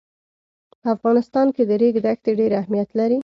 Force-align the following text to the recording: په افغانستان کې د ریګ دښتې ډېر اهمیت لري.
په 0.81 0.87
افغانستان 0.95 1.47
کې 1.55 1.63
د 1.69 1.71
ریګ 1.81 1.95
دښتې 2.05 2.31
ډېر 2.39 2.51
اهمیت 2.61 2.89
لري. 2.99 3.19